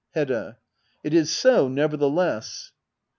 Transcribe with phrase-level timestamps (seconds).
[0.15, 0.57] Hedda.
[1.03, 2.71] It is so, nevertheless.